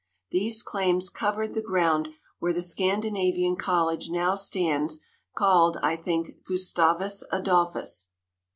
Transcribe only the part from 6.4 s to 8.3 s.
"Gustavus Adolphus."